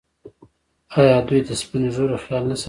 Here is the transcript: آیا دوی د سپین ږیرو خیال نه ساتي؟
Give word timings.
آیا 0.99 1.17
دوی 1.27 1.39
د 1.47 1.49
سپین 1.61 1.83
ږیرو 1.93 2.17
خیال 2.25 2.43
نه 2.49 2.55
ساتي؟ 2.55 2.59